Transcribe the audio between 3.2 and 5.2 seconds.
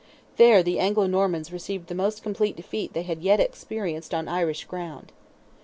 yet experienced on Irish ground.